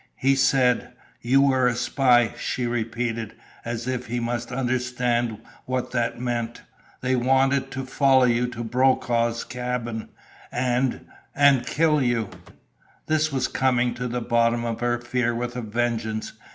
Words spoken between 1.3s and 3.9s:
were a spy," she repeated, as